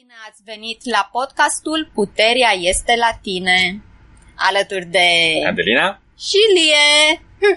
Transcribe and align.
Bine 0.00 0.14
ați 0.28 0.42
venit 0.44 0.90
la 0.90 1.08
podcastul 1.12 1.90
Puterea 1.94 2.50
este 2.50 2.94
la 2.96 3.18
tine, 3.22 3.82
alături 4.36 4.84
de 4.84 5.08
Adelina 5.46 6.00
și 6.18 6.36
Lie. 6.54 7.22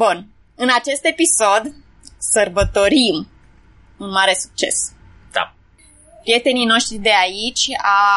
Bun, 0.00 0.26
în 0.54 0.68
acest 0.74 1.04
episod 1.04 1.62
sărbătorim 2.18 3.28
un 3.98 4.10
mare 4.10 4.34
succes. 4.34 4.92
Da. 5.32 5.54
Prietenii 6.22 6.66
noștri 6.66 6.96
de 6.96 7.12
aici 7.22 7.68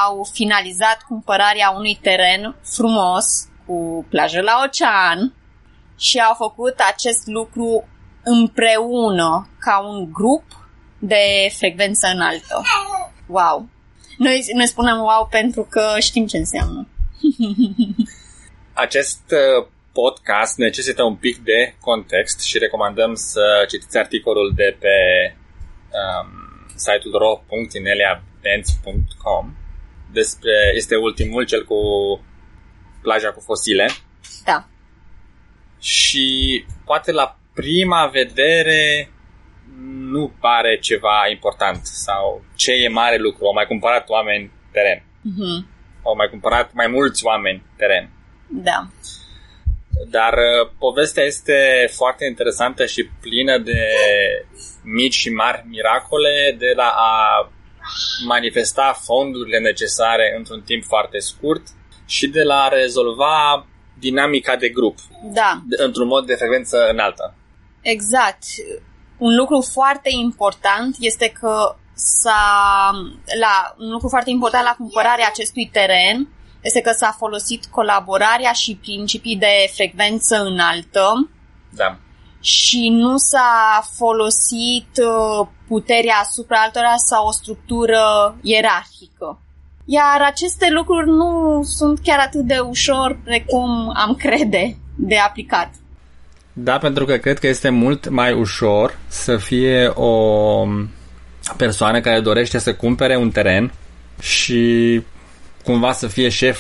au 0.07 0.23
finalizat 0.23 1.01
cumpărarea 1.07 1.69
unui 1.69 1.99
teren 2.01 2.55
frumos 2.75 3.25
cu 3.65 4.05
plajă 4.09 4.41
la 4.41 4.63
ocean 4.65 5.33
și 5.97 6.19
au 6.19 6.33
făcut 6.33 6.79
acest 6.79 7.27
lucru 7.27 7.87
împreună 8.23 9.49
ca 9.59 9.79
un 9.79 10.11
grup 10.11 10.56
de 11.00 11.50
frecvență 11.57 12.07
înaltă. 12.13 12.61
Wow! 13.26 13.70
Noi, 14.17 14.45
noi 14.53 14.67
spunem 14.67 14.98
wow 14.98 15.27
pentru 15.30 15.67
că 15.70 15.95
știm 15.99 16.27
ce 16.27 16.38
înseamnă. 16.38 16.88
Acest 18.73 19.21
uh, 19.31 19.68
podcast 19.91 20.57
necesită 20.57 21.04
un 21.04 21.16
pic 21.16 21.38
de 21.38 21.76
context 21.80 22.41
și 22.41 22.57
recomandăm 22.57 23.16
să 23.16 23.66
citiți 23.68 23.98
articolul 23.98 24.54
de 24.55 24.77
pe 24.80 24.95
um, 25.99 26.27
site-ul 26.76 27.18
ro.ineliabenz.com 27.18 29.55
despre, 30.12 30.71
este 30.76 30.95
ultimul, 30.95 31.45
cel 31.45 31.66
cu 31.66 31.76
plaja 33.02 33.32
cu 33.32 33.40
fosile. 33.40 33.90
Da. 34.45 34.68
Și 35.79 36.66
poate 36.85 37.12
la 37.12 37.40
prima 37.54 38.07
vedere 38.07 39.12
nu 40.12 40.31
pare 40.39 40.77
ceva 40.80 41.27
important 41.31 41.85
sau 41.85 42.44
ce 42.55 42.71
e 42.71 42.88
mare 42.88 43.17
lucru. 43.17 43.45
Au 43.45 43.53
mai 43.53 43.66
cumpărat 43.66 44.09
oameni 44.09 44.52
teren. 44.71 45.04
Mhm. 45.21 45.68
Au 46.04 46.15
mai 46.15 46.29
cumpărat 46.29 46.73
mai 46.73 46.87
mulți 46.87 47.26
oameni 47.26 47.63
teren. 47.77 48.10
Da. 48.49 48.88
Dar 50.10 50.34
uh, 50.34 50.70
povestea 50.79 51.23
este 51.23 51.90
foarte 51.95 52.26
interesantă 52.26 52.85
și 52.85 53.10
plină 53.21 53.57
de 53.57 53.79
mici 54.84 55.13
și 55.13 55.29
mari 55.29 55.65
miracole 55.70 56.55
de 56.57 56.73
la 56.76 56.93
a 56.95 57.49
manifesta 58.26 58.99
fondurile 59.05 59.60
necesare 59.60 60.34
într-un 60.38 60.62
timp 60.62 60.84
foarte 60.84 61.20
scurt 61.20 61.62
și 62.05 62.27
de 62.27 62.43
la 62.43 62.62
a 62.63 62.68
rezolva 62.68 63.65
dinamica 63.99 64.56
de 64.56 64.69
grup 64.69 64.97
Da, 65.34 65.62
de- 65.68 65.84
într-un 65.84 66.07
mod 66.07 66.25
de 66.25 66.35
frecvență 66.35 66.88
înaltă. 66.90 67.35
exact. 67.81 68.44
Un 69.18 69.35
lucru 69.35 69.62
foarte 69.62 70.09
important 70.12 70.96
este 71.00 71.29
că 71.29 71.75
s-a, 71.94 72.91
la, 73.40 73.75
un 73.79 73.90
lucru 73.90 74.07
foarte 74.07 74.29
important 74.29 74.63
la 74.63 74.75
cumpărarea 74.78 75.28
acestui 75.28 75.69
teren 75.72 76.28
este 76.62 76.81
că 76.81 76.91
s-a 76.91 77.16
folosit 77.18 77.66
colaborarea 77.66 78.51
și 78.51 78.75
principii 78.75 79.38
de 79.38 79.72
frecvență 79.73 80.44
înaltă 80.44 81.29
Da. 81.69 81.97
și 82.40 82.90
nu 82.90 83.18
s-a 83.18 83.84
folosit 83.95 84.90
uh, 84.97 85.47
puterea 85.68 86.16
asupra 86.22 86.57
altora 86.62 86.94
sau 86.95 87.28
o 87.28 87.31
structură 87.31 88.35
ierarhică. 88.41 89.40
Iar 89.85 90.22
aceste 90.22 90.69
lucruri 90.69 91.09
nu 91.09 91.62
sunt 91.63 92.00
chiar 92.00 92.19
atât 92.19 92.41
de 92.41 92.59
ușor 92.59 93.19
precum 93.23 93.91
am 93.95 94.16
crede 94.16 94.78
de 94.95 95.18
aplicat. 95.18 95.69
Da, 96.59 96.78
pentru 96.78 97.06
că 97.06 97.16
cred 97.18 97.40
că 97.40 97.47
este 97.47 97.69
mult 97.69 98.09
mai 98.09 98.34
ușor 98.34 98.97
să 99.08 99.38
fie 99.38 99.91
o 99.94 100.68
persoană 101.58 102.00
care 102.02 102.19
dorește 102.19 102.58
să 102.58 102.74
cumpere 102.74 103.18
un 103.18 103.31
teren 103.31 103.72
și 104.22 105.02
cumva 105.63 105.91
să 105.91 106.08
fie 106.08 106.30
șef 106.30 106.59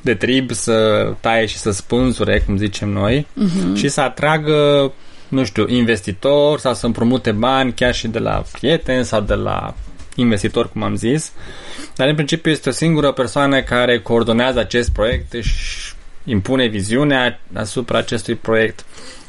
de 0.00 0.14
trib, 0.14 0.50
să 0.50 1.08
taie 1.20 1.46
și 1.46 1.56
să 1.56 1.70
spânzure, 1.70 2.40
cum 2.46 2.56
zicem 2.56 2.88
noi, 2.88 3.26
uh-huh. 3.26 3.76
și 3.76 3.88
să 3.88 4.00
atragă, 4.00 4.92
nu 5.28 5.44
știu, 5.44 5.68
investitori 5.68 6.60
sau 6.60 6.74
să 6.74 6.86
împrumute 6.86 7.32
bani 7.32 7.72
chiar 7.72 7.94
și 7.94 8.08
de 8.08 8.18
la 8.18 8.42
prieteni 8.52 9.04
sau 9.04 9.20
de 9.20 9.34
la 9.34 9.74
investitori, 10.14 10.72
cum 10.72 10.82
am 10.82 10.96
zis. 10.96 11.32
Dar 11.96 12.08
în 12.08 12.14
principiu 12.14 12.50
este 12.50 12.68
o 12.68 12.72
singură 12.72 13.12
persoană 13.12 13.62
care 13.62 14.00
coordonează 14.00 14.58
acest 14.58 14.90
proiect 14.90 15.32
și 15.42 15.92
impune 16.24 16.66
viziunea 16.66 17.40
asupra 17.54 17.98
acestui 17.98 18.34
proiect 18.34 18.84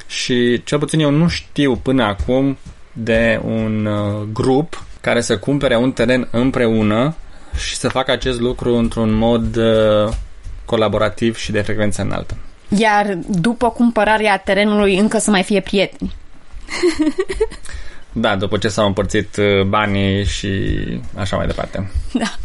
și 0.09 0.61
cel 0.63 0.79
puțin 0.79 0.99
eu 0.99 1.09
nu 1.09 1.27
știu 1.27 1.75
până 1.75 2.03
acum 2.03 2.57
de 2.93 3.41
un 3.43 3.85
uh, 3.85 4.27
grup 4.33 4.83
care 5.01 5.21
să 5.21 5.37
cumpere 5.37 5.75
un 5.75 5.91
teren 5.91 6.27
împreună 6.31 7.15
și 7.57 7.75
să 7.75 7.89
facă 7.89 8.11
acest 8.11 8.39
lucru 8.39 8.75
într-un 8.75 9.13
mod 9.13 9.55
uh, 9.55 10.13
colaborativ 10.65 11.37
și 11.37 11.51
de 11.51 11.61
frecvență 11.61 12.01
înaltă. 12.01 12.37
Iar 12.77 13.17
după 13.27 13.69
cumpărarea 13.69 14.37
terenului 14.37 14.97
încă 14.97 15.17
să 15.17 15.29
mai 15.29 15.43
fie 15.43 15.59
prieteni. 15.59 16.15
Da, 18.11 18.35
după 18.35 18.57
ce 18.57 18.67
s-au 18.67 18.85
împărțit 18.85 19.37
uh, 19.37 19.63
banii 19.63 20.25
și 20.25 20.49
așa 21.15 21.35
mai 21.35 21.45
departe. 21.45 21.91
Da. 22.13 22.35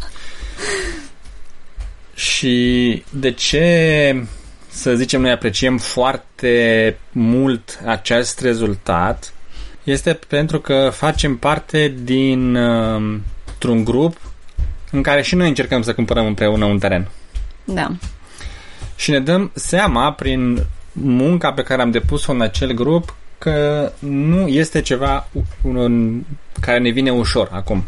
Și 2.15 3.03
de 3.09 3.31
ce, 3.31 4.27
să 4.75 4.95
zicem, 4.95 5.21
noi 5.21 5.31
apreciem 5.31 5.77
foarte 5.77 6.97
mult 7.11 7.79
acest 7.85 8.39
rezultat 8.39 9.33
este 9.83 10.19
pentru 10.27 10.59
că 10.59 10.89
facem 10.93 11.37
parte 11.37 11.93
din 12.03 12.55
uh, 12.55 13.19
un 13.67 13.83
grup 13.83 14.17
în 14.91 15.01
care 15.01 15.21
și 15.21 15.35
noi 15.35 15.47
încercăm 15.47 15.81
să 15.81 15.93
cumpărăm 15.93 16.25
împreună 16.25 16.65
un 16.65 16.79
teren. 16.79 17.07
Da. 17.63 17.91
Și 18.95 19.11
ne 19.11 19.19
dăm 19.19 19.51
seama 19.53 20.13
prin 20.13 20.65
munca 20.91 21.51
pe 21.51 21.63
care 21.63 21.81
am 21.81 21.91
depus-o 21.91 22.31
în 22.31 22.41
acel 22.41 22.71
grup 22.71 23.15
că 23.37 23.91
nu 23.99 24.47
este 24.47 24.81
ceva 24.81 25.27
un, 25.61 26.21
care 26.61 26.79
ne 26.79 26.89
vine 26.89 27.11
ușor 27.11 27.49
acum. 27.51 27.83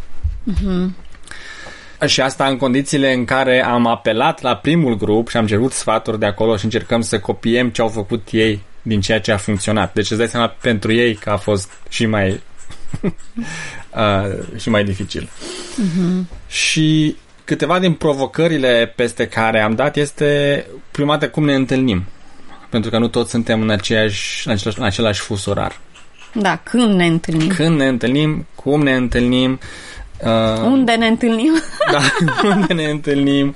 Și 2.05 2.21
asta 2.21 2.45
în 2.45 2.57
condițiile 2.57 3.13
în 3.13 3.25
care 3.25 3.63
am 3.63 3.87
apelat 3.87 4.41
la 4.41 4.55
primul 4.55 4.97
grup 4.97 5.29
și 5.29 5.37
am 5.37 5.47
cerut 5.47 5.71
sfaturi 5.71 6.19
de 6.19 6.25
acolo 6.25 6.57
și 6.57 6.63
încercăm 6.63 7.01
să 7.01 7.19
copiem 7.19 7.69
ce 7.69 7.81
au 7.81 7.87
făcut 7.87 8.27
ei 8.31 8.61
din 8.81 9.01
ceea 9.01 9.19
ce 9.19 9.31
a 9.31 9.37
funcționat. 9.37 9.93
Deci 9.93 10.09
îți 10.09 10.19
dai 10.19 10.27
seama 10.27 10.47
pentru 10.61 10.93
ei 10.93 11.15
că 11.15 11.29
a 11.29 11.37
fost 11.37 11.71
și 11.89 12.05
mai 12.05 12.29
uh, 13.03 14.59
și 14.59 14.69
mai 14.69 14.83
dificil. 14.83 15.29
Și 16.47 17.15
câteva 17.43 17.79
din 17.79 17.93
provocările 17.93 18.93
peste 18.95 19.27
care 19.27 19.61
am 19.61 19.75
dat 19.75 19.95
este 19.95 20.65
prima 20.91 21.13
dată 21.17 21.29
cum 21.29 21.45
ne 21.45 21.55
întâlnim. 21.55 22.03
Pentru 22.69 22.89
că 22.89 22.97
nu 22.97 23.07
toți 23.07 23.29
suntem 23.29 23.61
în, 23.61 23.69
aceeași, 23.69 24.47
în, 24.47 24.53
același, 24.53 24.79
în 24.79 24.85
același 24.85 25.21
fus 25.21 25.45
orar. 25.45 25.79
Da, 26.33 26.59
când 26.63 26.93
ne 26.93 27.05
întâlnim? 27.05 27.47
Când 27.47 27.77
ne 27.77 27.87
întâlnim, 27.87 28.45
cum 28.55 28.81
ne 28.81 28.95
întâlnim, 28.95 29.59
uh, 30.23 30.61
Unde 30.63 30.91
ne 30.91 31.07
întâlnim? 31.07 31.53
da, 31.91 31.99
unde 32.49 32.73
ne 32.73 32.89
întâlnim. 32.89 33.55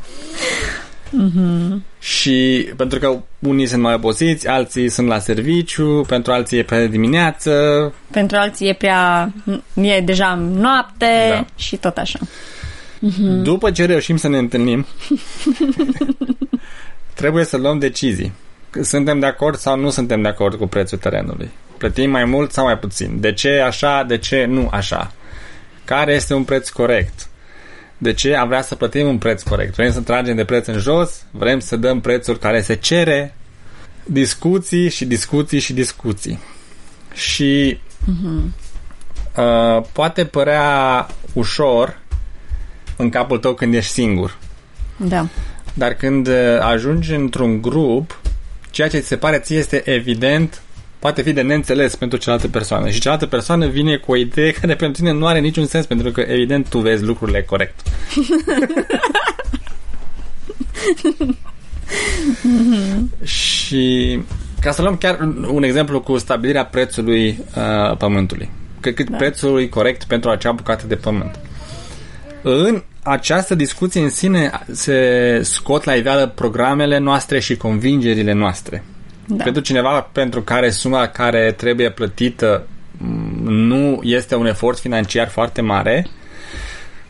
Și 1.99 2.67
pentru 2.75 2.99
că 2.99 3.19
unii 3.39 3.65
sunt 3.65 3.81
mai 3.81 3.93
obosiți, 3.93 4.47
alții 4.47 4.89
sunt 4.89 5.07
la 5.07 5.19
serviciu, 5.19 6.03
pentru 6.07 6.31
alții 6.31 6.57
e 6.57 6.63
prea 6.63 6.85
dimineață. 6.85 7.51
Pentru 8.11 8.37
alții 8.37 8.67
e 8.67 8.73
prea... 8.73 9.31
e 9.73 10.01
deja 10.01 10.35
noapte 10.35 11.05
Da. 11.29 11.45
și 11.55 11.75
tot 11.75 11.97
așa. 11.97 12.19
După 13.41 13.71
ce 13.71 13.85
reușim 13.85 14.17
să 14.17 14.27
ne 14.27 14.37
întâlnim, 14.37 14.85
trebuie 17.13 17.43
să 17.43 17.57
luăm 17.57 17.79
decizii. 17.79 18.31
Suntem 18.81 19.19
de 19.19 19.25
acord 19.25 19.57
sau 19.57 19.79
nu 19.79 19.89
suntem 19.89 20.21
de 20.21 20.27
acord 20.27 20.57
cu 20.57 20.67
prețul 20.67 20.97
terenului? 20.97 21.49
Plătim 21.77 22.09
mai 22.09 22.25
mult 22.25 22.51
sau 22.51 22.65
mai 22.65 22.77
puțin? 22.77 23.19
De 23.19 23.33
ce 23.33 23.59
așa, 23.59 24.03
de 24.07 24.17
ce 24.17 24.45
nu 24.45 24.69
așa? 24.71 25.11
Care 25.91 26.13
este 26.13 26.33
un 26.33 26.43
preț 26.43 26.69
corect? 26.69 27.27
De 27.97 28.13
ce 28.13 28.35
am 28.35 28.47
vrea 28.47 28.61
să 28.61 28.75
plătim 28.75 29.07
un 29.07 29.17
preț 29.17 29.43
corect? 29.43 29.75
Vrem 29.75 29.91
să 29.91 30.01
tragem 30.01 30.35
de 30.35 30.45
preț 30.45 30.67
în 30.67 30.77
jos? 30.77 31.25
Vrem 31.31 31.59
să 31.59 31.75
dăm 31.75 32.01
prețul 32.01 32.37
care 32.37 32.61
se 32.61 32.75
cere? 32.75 33.35
Discuții 34.03 34.89
și 34.89 35.05
discuții 35.05 35.59
și 35.59 35.73
discuții. 35.73 36.39
Și 37.13 37.79
uh, 39.37 39.83
poate 39.91 40.25
părea 40.25 41.07
ușor 41.33 41.99
în 42.97 43.09
capul 43.09 43.37
tău 43.37 43.53
când 43.53 43.73
ești 43.73 43.91
singur. 43.91 44.37
Da. 44.97 45.27
Dar 45.73 45.93
când 45.93 46.27
uh, 46.27 46.59
ajungi 46.59 47.13
într-un 47.13 47.61
grup, 47.61 48.21
ceea 48.69 48.89
ce 48.89 48.99
ți 48.99 49.07
se 49.07 49.17
pare 49.17 49.39
ție 49.39 49.57
este 49.57 49.89
evident 49.89 50.61
poate 51.01 51.21
fi 51.21 51.33
de 51.33 51.41
neînțeles 51.41 51.95
pentru 51.95 52.17
cealaltă 52.17 52.47
persoană 52.47 52.89
și 52.89 52.99
cealaltă 52.99 53.25
persoană 53.25 53.67
vine 53.67 53.97
cu 53.97 54.11
o 54.11 54.15
idee 54.15 54.51
care 54.61 54.75
pentru 54.75 55.01
tine 55.01 55.11
nu 55.17 55.25
are 55.25 55.39
niciun 55.39 55.65
sens 55.65 55.85
pentru 55.85 56.11
că 56.11 56.21
evident 56.21 56.69
tu 56.69 56.79
vezi 56.79 57.03
lucrurile 57.03 57.41
corect. 57.41 57.79
și 63.23 64.19
ca 64.61 64.71
să 64.71 64.81
luăm 64.81 64.97
chiar 64.97 65.19
un 65.51 65.63
exemplu 65.63 66.01
cu 66.01 66.17
stabilirea 66.17 66.65
prețului 66.65 67.39
uh, 67.55 67.97
pământului. 67.97 68.49
cât, 68.79 68.95
cât 68.95 69.09
da. 69.09 69.17
prețul 69.17 69.61
e 69.61 69.67
corect 69.67 70.03
pentru 70.03 70.29
acea 70.29 70.51
bucată 70.51 70.87
de 70.87 70.95
pământ. 70.95 71.39
În 72.41 72.83
această 73.03 73.55
discuție 73.55 74.01
în 74.01 74.09
sine 74.09 74.51
se 74.71 75.39
scot 75.43 75.83
la 75.83 75.93
iveală 75.95 76.27
programele 76.27 76.97
noastre 76.97 77.39
și 77.39 77.57
convingerile 77.57 78.33
noastre. 78.33 78.83
Da. 79.37 79.43
Pentru 79.43 79.61
cineva 79.61 80.01
pentru 80.01 80.41
care 80.41 80.69
suma 80.69 81.07
care 81.07 81.51
trebuie 81.51 81.89
plătită 81.89 82.67
nu 83.43 83.99
este 84.03 84.35
un 84.35 84.45
efort 84.45 84.79
financiar 84.79 85.29
foarte 85.29 85.61
mare 85.61 86.07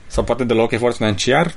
sau 0.07 0.23
poate 0.23 0.43
deloc 0.43 0.71
efort 0.71 0.95
financiar, 0.95 1.53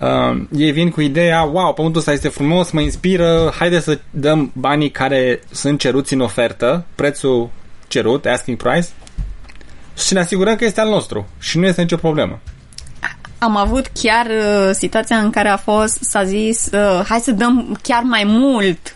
uh, 0.00 0.42
ei 0.56 0.72
vin 0.72 0.90
cu 0.90 1.00
ideea, 1.00 1.42
wow, 1.42 1.74
pământul 1.74 2.00
ăsta 2.00 2.12
este 2.12 2.28
frumos, 2.28 2.70
mă 2.70 2.80
inspiră, 2.80 3.52
haide 3.58 3.80
să 3.80 3.98
dăm 4.10 4.50
banii 4.54 4.90
care 4.90 5.40
sunt 5.50 5.78
ceruți 5.78 6.12
în 6.12 6.20
ofertă, 6.20 6.84
prețul 6.94 7.50
cerut, 7.88 8.26
asking 8.26 8.56
price, 8.56 8.88
și 9.96 10.12
ne 10.12 10.20
asigurăm 10.20 10.56
că 10.56 10.64
este 10.64 10.80
al 10.80 10.88
nostru 10.88 11.28
și 11.38 11.58
nu 11.58 11.66
este 11.66 11.80
nicio 11.80 11.96
problemă. 11.96 12.40
Am 13.38 13.56
avut 13.56 13.86
chiar 13.86 14.26
uh, 14.26 14.70
situația 14.72 15.16
în 15.16 15.30
care 15.30 15.48
a 15.48 15.56
fost, 15.56 15.98
s-a 16.00 16.24
zis, 16.24 16.68
uh, 16.72 17.04
hai 17.08 17.18
să 17.18 17.30
dăm 17.30 17.78
chiar 17.82 18.02
mai 18.02 18.24
mult 18.26 18.95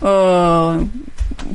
uh, 0.00 0.80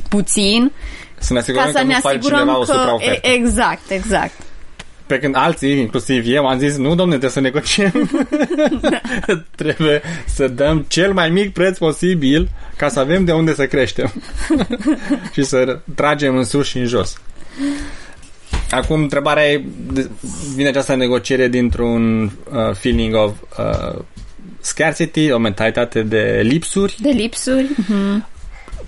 puțin 0.08 0.72
să 1.18 1.32
ne 1.32 1.38
asigurăm 1.38 1.64
ca 1.64 1.70
să 1.70 1.78
că 1.78 1.84
ne 1.84 1.98
nu 2.02 2.08
asigurăm 2.08 2.38
cineva 2.38 2.64
că... 2.64 2.92
o 2.92 2.98
Exact, 3.22 3.90
exact. 3.90 4.32
Pe 5.06 5.18
când 5.18 5.36
alții, 5.36 5.78
inclusiv 5.78 6.24
eu, 6.26 6.46
am 6.46 6.58
zis, 6.58 6.76
nu, 6.76 6.94
domne, 6.94 7.18
trebuie 7.18 7.30
să 7.30 7.40
negociem. 7.40 8.10
trebuie 9.56 10.02
să 10.26 10.48
dăm 10.48 10.84
cel 10.88 11.12
mai 11.12 11.30
mic 11.30 11.52
preț 11.52 11.78
posibil 11.78 12.48
ca 12.76 12.88
să 12.88 13.00
avem 13.00 13.24
de 13.24 13.32
unde 13.32 13.54
să 13.54 13.66
creștem. 13.66 14.12
și 15.34 15.42
să 15.42 15.78
tragem 15.94 16.36
în 16.36 16.44
sus 16.44 16.66
și 16.66 16.78
în 16.78 16.86
jos. 16.86 17.20
Acum, 18.70 19.00
întrebarea 19.00 19.50
e, 19.50 19.64
vine 20.54 20.68
această 20.68 20.94
negociere 20.94 21.48
dintr-un 21.48 22.22
uh, 22.24 22.74
feeling 22.74 23.14
of 23.14 23.32
uh, 23.58 24.02
scarcity, 24.60 25.30
o 25.30 25.38
mentalitate 25.38 26.02
de 26.02 26.40
lipsuri. 26.44 26.96
De 27.00 27.08
lipsuri. 27.08 27.68
Uh-huh. 27.82 28.35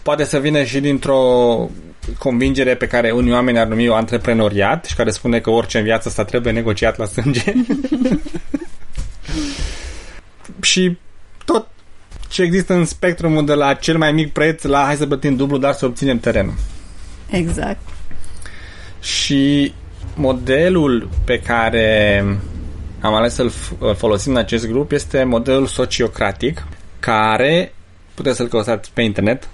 Poate 0.09 0.25
să 0.25 0.39
vină 0.39 0.65
și 0.65 0.81
dintr-o 0.81 1.71
convingere 2.19 2.75
pe 2.75 2.87
care 2.87 3.11
unii 3.11 3.33
oameni 3.33 3.59
ar 3.59 3.67
numi 3.67 3.89
o 3.89 3.95
antreprenoriat 3.95 4.85
și 4.85 4.95
care 4.95 5.11
spune 5.11 5.41
că 5.41 5.51
orice 5.51 5.79
în 5.79 5.85
viața 5.85 6.09
asta 6.09 6.25
trebuie 6.25 6.53
negociat 6.53 6.99
la 6.99 7.05
sânge. 7.05 7.53
și 10.71 10.97
tot 11.45 11.69
ce 12.29 12.43
există 12.43 12.75
în 12.75 12.85
spectrumul 12.85 13.47
de 13.47 13.55
la 13.55 13.75
cel 13.75 13.99
mai 13.99 14.13
mic 14.13 14.33
preț 14.33 14.63
la 14.63 14.85
hai 14.85 14.97
să 14.97 15.07
plătim 15.07 15.37
dublu, 15.37 15.59
dar 15.59 15.73
să 15.73 15.87
obținem 15.87 16.19
terenul. 16.19 16.55
Exact. 17.31 17.81
Și 19.01 19.73
modelul 20.15 21.09
pe 21.25 21.41
care 21.41 22.25
am 23.01 23.15
ales 23.15 23.35
să-l 23.35 23.53
folosim 23.97 24.33
în 24.33 24.39
acest 24.39 24.69
grup 24.69 24.93
este 24.93 25.25
modelul 25.25 25.67
sociocratic, 25.67 26.67
care 27.01 27.73
puteți 28.15 28.37
să-l 28.37 28.49
căutați 28.49 28.91
pe 28.95 29.03
internet, 29.03 29.49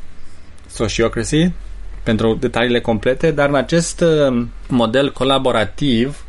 Sociocracy, 0.75 1.51
pentru 2.03 2.35
detaliile 2.35 2.81
complete, 2.81 3.31
dar 3.31 3.49
în 3.49 3.55
acest 3.55 4.01
uh, 4.01 4.45
model 4.69 5.13
colaborativ 5.13 6.25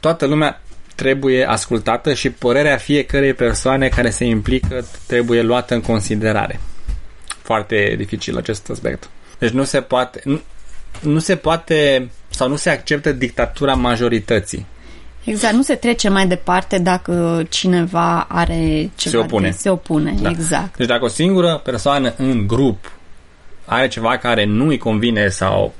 toată 0.00 0.26
lumea 0.26 0.60
trebuie 0.94 1.48
ascultată 1.48 2.14
și 2.14 2.30
părerea 2.30 2.76
fiecărei 2.76 3.34
persoane 3.34 3.88
care 3.88 4.10
se 4.10 4.24
implică 4.24 4.86
trebuie 5.06 5.42
luată 5.42 5.74
în 5.74 5.80
considerare. 5.80 6.60
Foarte 7.42 7.94
dificil 7.96 8.36
acest 8.36 8.70
aspect. 8.70 9.08
Deci 9.38 9.50
nu 9.50 9.64
se 9.64 9.80
poate 9.80 10.20
nu, 10.24 10.40
nu 11.00 11.18
se 11.18 11.36
poate 11.36 12.08
sau 12.28 12.48
nu 12.48 12.56
se 12.56 12.70
acceptă 12.70 13.12
dictatura 13.12 13.74
majorității. 13.74 14.66
Exact, 15.24 15.54
nu 15.54 15.62
se 15.62 15.74
trece 15.74 16.08
mai 16.08 16.26
departe 16.26 16.78
dacă 16.78 17.42
cineva 17.48 18.26
are 18.28 18.90
ceva 18.96 19.10
se 19.10 19.16
opune. 19.16 19.48
De, 19.48 19.56
se 19.56 19.70
opune, 19.70 20.14
da. 20.20 20.30
exact. 20.30 20.76
Deci 20.76 20.86
dacă 20.86 21.04
o 21.04 21.08
singură 21.08 21.60
persoană 21.64 22.12
în 22.16 22.46
grup 22.46 22.97
are 23.68 23.88
ceva 23.88 24.16
care 24.16 24.44
nu 24.44 24.66
îi 24.66 24.78
convine 24.78 25.28
sau 25.28 25.74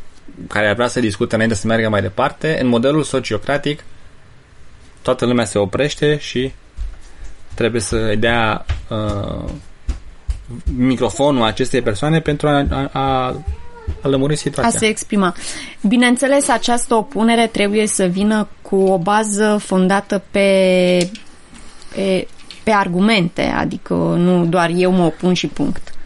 care 0.48 0.68
ar 0.68 0.74
vrea 0.74 0.88
să 0.88 1.00
discute 1.00 1.34
înainte 1.34 1.54
să 1.54 1.66
meargă 1.66 1.88
mai 1.88 2.00
departe, 2.00 2.58
în 2.60 2.66
modelul 2.66 3.02
sociocratic 3.02 3.84
toată 5.02 5.26
lumea 5.26 5.44
se 5.44 5.58
oprește 5.58 6.18
și 6.18 6.52
trebuie 7.54 7.80
să 7.80 8.14
dea 8.18 8.64
uh, 8.88 9.50
microfonul 10.76 11.42
acestei 11.42 11.82
persoane 11.82 12.20
pentru 12.20 12.48
a, 12.48 12.66
a, 12.70 12.90
a, 12.92 13.26
a 14.02 14.08
lămuri 14.08 14.36
situația. 14.36 14.76
A 14.76 14.80
se 14.80 14.86
exprima. 14.86 15.34
Bineînțeles, 15.80 16.48
această 16.48 16.94
opunere 16.94 17.46
trebuie 17.46 17.86
să 17.86 18.04
vină 18.04 18.48
cu 18.62 18.76
o 18.76 18.98
bază 18.98 19.58
fondată 19.64 20.22
pe, 20.30 21.10
pe, 21.94 22.26
pe 22.62 22.70
argumente, 22.70 23.42
adică 23.42 23.94
nu 23.94 24.46
doar 24.46 24.70
eu 24.74 24.90
mă 24.90 25.04
opun 25.04 25.32
și 25.32 25.46
punct 25.46 25.97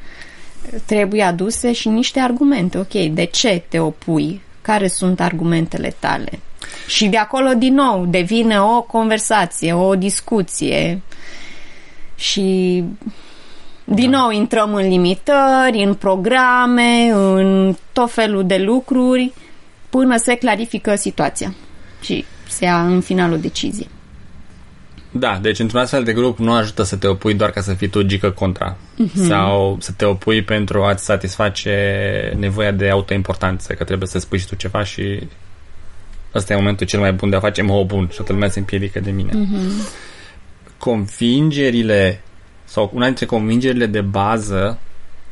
trebuie 0.85 1.23
aduse 1.23 1.73
și 1.73 1.89
niște 1.89 2.21
argumente. 2.21 2.79
Ok, 2.79 2.93
de 2.93 3.25
ce 3.25 3.63
te 3.69 3.79
opui? 3.79 4.41
Care 4.63 4.89
sunt 4.89 5.21
argumentele 5.21 5.95
tale? 5.99 6.39
Și 6.87 7.07
de 7.07 7.17
acolo, 7.17 7.55
din 7.55 7.75
nou, 7.75 8.07
devine 8.07 8.61
o 8.61 8.83
conversație, 8.83 9.73
o 9.73 9.95
discuție 9.95 11.03
și 12.15 12.85
din 13.85 14.11
da. 14.11 14.19
nou 14.19 14.31
intrăm 14.31 14.75
în 14.75 14.89
limitări, 14.89 15.83
în 15.85 15.95
programe, 15.95 17.11
în 17.13 17.77
tot 17.93 18.13
felul 18.13 18.47
de 18.47 18.57
lucruri 18.57 19.33
până 19.91 20.17
se 20.17 20.35
clarifică 20.35 20.95
situația 20.95 21.55
și 22.01 22.25
se 22.49 22.65
ia 22.65 22.81
în 22.81 23.01
final 23.01 23.33
o 23.33 23.37
decizie. 23.37 23.87
Da, 25.15 25.39
deci 25.43 25.59
într-un 25.59 25.81
astfel 25.81 26.05
de 26.05 26.13
grup 26.13 26.39
nu 26.39 26.53
ajută 26.53 26.83
să 26.83 26.97
te 26.97 27.07
opui 27.07 27.35
doar 27.35 27.51
ca 27.51 27.61
să 27.61 27.75
fii 27.75 27.89
tu 27.89 28.03
gică 28.03 28.31
contra 28.31 28.77
uh-huh. 28.77 29.27
sau 29.27 29.77
să 29.81 29.93
te 29.93 30.05
opui 30.05 30.43
pentru 30.43 30.83
a-ți 30.83 31.05
satisface 31.05 32.35
nevoia 32.39 32.71
de 32.71 32.89
autoimportanță, 32.89 33.73
că 33.73 33.85
trebuie 33.85 34.09
să 34.09 34.19
spui 34.19 34.39
și 34.39 34.47
tu 34.47 34.55
ceva 34.55 34.85
și 34.85 35.29
ăsta 36.35 36.53
e 36.53 36.57
momentul 36.57 36.87
cel 36.87 37.01
mai 37.01 37.13
bun 37.13 37.31
de 37.31 37.37
a 37.37 37.41
face 37.41 37.63
mă 37.63 37.85
bun 37.85 38.09
și 38.11 38.17
toată 38.17 38.33
lumea 38.33 38.49
se 38.49 38.59
împiedică 38.59 39.01
de 39.01 39.11
mine. 39.11 39.31
Uh-huh. 39.31 39.93
Convingerile 40.79 42.21
sau 42.65 42.91
una 42.95 43.05
dintre 43.05 43.27
convingerile 43.27 43.87
de 43.87 44.01
bază 44.01 44.79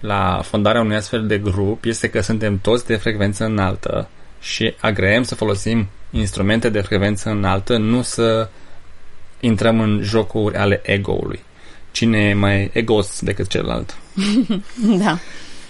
la 0.00 0.40
fondarea 0.44 0.80
unui 0.80 0.96
astfel 0.96 1.26
de 1.26 1.38
grup 1.38 1.84
este 1.84 2.10
că 2.10 2.20
suntem 2.20 2.58
toți 2.58 2.86
de 2.86 2.96
frecvență 2.96 3.44
înaltă 3.44 4.08
și 4.40 4.74
agreem 4.80 5.22
să 5.22 5.34
folosim 5.34 5.88
instrumente 6.10 6.68
de 6.68 6.80
frecvență 6.80 7.30
înaltă, 7.30 7.76
nu 7.76 8.02
să 8.02 8.48
intrăm 9.40 9.80
în 9.80 10.00
jocuri 10.02 10.56
ale 10.56 10.80
ego-ului. 10.84 11.40
Cine 11.90 12.18
e 12.18 12.34
mai 12.34 12.70
egos 12.72 13.20
decât 13.20 13.48
celălalt. 13.48 13.96
da. 15.04 15.18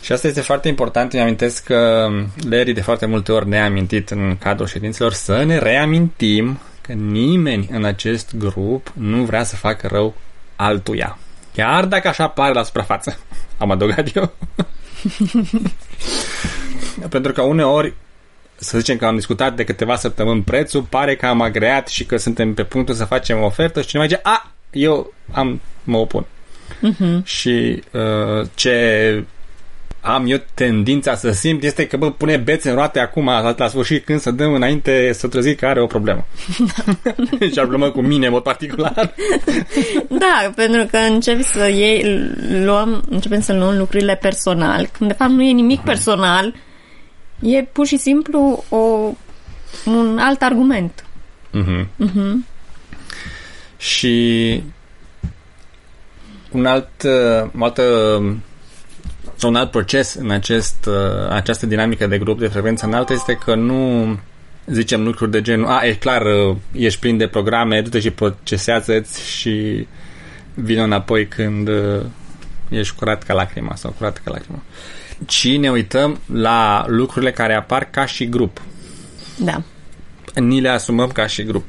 Și 0.03 0.12
asta 0.12 0.27
este 0.27 0.41
foarte 0.41 0.69
important. 0.69 1.12
Îmi 1.12 1.23
amintesc 1.23 1.65
că 1.65 2.09
Larry 2.49 2.73
de 2.73 2.81
foarte 2.81 3.07
multe 3.07 3.33
ori 3.33 3.49
ne-a 3.49 3.65
amintit 3.65 4.11
în 4.11 4.37
cadrul 4.39 4.67
ședințelor 4.67 5.12
să 5.12 5.43
ne 5.43 5.59
reamintim 5.59 6.59
că 6.81 6.93
nimeni 6.93 7.69
în 7.73 7.85
acest 7.85 8.37
grup 8.37 8.93
nu 8.95 9.25
vrea 9.25 9.43
să 9.43 9.57
facă 9.57 9.87
rău 9.87 10.15
altuia. 10.57 11.19
Chiar 11.55 11.85
dacă 11.85 12.09
așa 12.09 12.29
pare 12.29 12.53
la 12.53 12.62
suprafață. 12.62 13.19
Am 13.59 13.71
adăugat 13.71 14.17
eu. 14.17 14.33
Pentru 17.09 17.33
că 17.33 17.43
uneori 17.43 17.95
să 18.61 18.79
zicem 18.79 18.97
că 18.97 19.07
am 19.07 19.14
discutat 19.14 19.57
de 19.57 19.64
câteva 19.64 19.97
săptămâni 19.97 20.43
prețul, 20.43 20.83
pare 20.83 21.17
că 21.17 21.26
am 21.26 21.40
agreat 21.40 21.88
și 21.88 22.05
că 22.05 22.17
suntem 22.17 22.55
pe 22.55 22.64
punctul 22.64 22.95
să 22.95 23.05
facem 23.05 23.40
o 23.40 23.45
ofertă 23.45 23.81
și 23.81 23.87
cineva 23.87 24.09
zice, 24.09 24.21
a, 24.23 24.52
eu 24.71 25.12
am, 25.33 25.61
mă 25.85 25.97
opun. 25.97 26.26
Uh-huh. 26.88 27.25
Și 27.25 27.83
uh, 27.93 28.47
ce 28.55 29.25
am 30.00 30.26
eu 30.26 30.40
tendința 30.55 31.14
să 31.14 31.31
simt 31.31 31.62
este 31.62 31.87
că, 31.87 31.97
bă, 31.97 32.11
pune 32.11 32.37
bețe 32.37 32.69
în 32.69 32.75
roate 32.75 32.99
acum, 33.00 33.25
la, 33.25 33.55
la 33.57 33.69
sfârșit, 33.69 34.05
când 34.05 34.21
să 34.21 34.31
dăm 34.31 34.52
înainte 34.52 35.12
să 35.12 35.29
trezi 35.29 35.55
că 35.55 35.67
are 35.67 35.81
o 35.81 35.87
problemă. 35.87 36.26
și 37.52 37.59
ar 37.59 37.67
problemă 37.67 37.90
cu 37.90 38.00
mine, 38.00 38.26
în 38.26 38.33
mod 38.33 38.43
particular. 38.43 39.14
da, 40.09 40.52
pentru 40.55 40.87
că 40.90 40.97
începi 40.97 41.43
să 41.43 41.69
iei, 41.69 42.26
luăm, 42.64 43.02
începem 43.11 43.40
să 43.40 43.52
luăm 43.52 43.79
lucrurile 43.79 44.17
personal, 44.17 44.88
când 44.99 45.11
de 45.11 45.17
fapt 45.19 45.31
nu 45.31 45.43
e 45.43 45.52
nimic 45.52 45.81
personal, 45.81 46.55
E 47.41 47.63
pur 47.63 47.87
și 47.87 47.97
simplu 47.97 48.65
o, 48.69 49.13
un 49.85 50.19
alt 50.19 50.43
argument. 50.43 51.05
Uh-huh. 51.55 51.87
Uh-huh. 52.07 52.35
Și 53.77 54.63
un 56.51 56.67
alt, 56.67 56.89
o 57.59 57.65
altă, 57.65 57.83
un 59.43 59.55
alt 59.55 59.71
proces 59.71 60.15
în 60.15 60.31
acest, 60.31 60.89
această 61.31 61.67
dinamică 61.67 62.07
de 62.07 62.19
grup 62.19 62.39
de 62.39 62.47
frecvență 62.47 62.87
înaltă 62.87 63.13
este 63.13 63.39
că 63.45 63.55
nu 63.55 64.19
zicem 64.67 65.05
lucruri 65.05 65.31
de 65.31 65.43
genul 65.43 65.67
a, 65.67 65.87
e 65.87 65.93
clar, 65.93 66.23
ești 66.73 67.01
plin 67.01 67.17
de 67.17 67.27
programe, 67.27 67.81
du-te 67.81 68.01
și 68.01 68.11
procesează-ți 68.11 69.31
și 69.31 69.87
vină 70.55 70.83
înapoi 70.83 71.27
când 71.27 71.71
ești 72.69 72.95
curat 72.95 73.23
ca 73.23 73.35
lacrima 73.35 73.75
sau 73.75 73.91
curat 73.91 74.21
ca 74.25 74.31
lacrima. 74.31 74.59
Uh, 74.59 75.00
ci 75.27 75.57
ne 75.57 75.71
uităm 75.71 76.19
la 76.33 76.85
lucrurile 76.87 77.33
care 77.33 77.55
apar 77.55 77.91
ca 77.91 78.07
și 78.07 78.29
grup. 78.29 78.61
Da. 79.39 79.62
ni 80.35 80.61
le 80.61 80.69
asumăm 80.69 81.09
ca 81.09 81.27
și 81.27 81.43
grup. 81.43 81.65